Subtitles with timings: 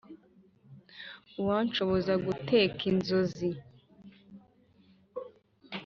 [1.39, 3.47] Uwanshoboza guteka inzonzi